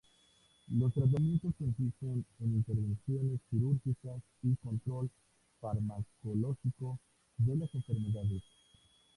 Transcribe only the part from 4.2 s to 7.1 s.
y control farmacológico